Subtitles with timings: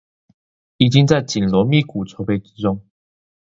[0.77, 2.81] 已經在緊鑼密鼓籌備之中